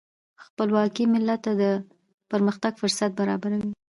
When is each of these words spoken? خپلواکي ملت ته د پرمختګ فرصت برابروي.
خپلواکي 0.45 1.03
ملت 1.13 1.39
ته 1.45 1.51
د 1.61 1.63
پرمختګ 2.31 2.73
فرصت 2.81 3.11
برابروي. 3.19 3.71